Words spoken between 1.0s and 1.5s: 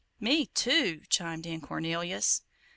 chimed